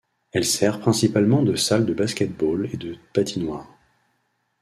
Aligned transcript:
Elle 0.31 0.45
sert 0.45 0.79
principalement 0.79 1.43
de 1.43 1.53
salle 1.55 1.85
de 1.85 1.93
basket-ball 1.93 2.67
et 2.73 2.77
de 2.77 2.95
patinoire. 3.13 3.67